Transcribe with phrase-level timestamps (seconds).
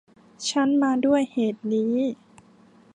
[0.49, 1.95] ฉันมาด้วยเหตุนี้